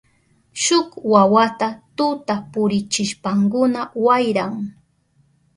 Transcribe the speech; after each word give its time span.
Shuk 0.63 0.89
wawata 1.11 1.67
tuta 1.95 2.35
purichishpankuna 2.51 3.81
wayran. 4.05 4.53